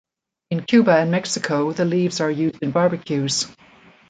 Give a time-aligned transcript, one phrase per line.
[0.49, 3.45] In Cuba and Mexico, the leaves are used in barbecues.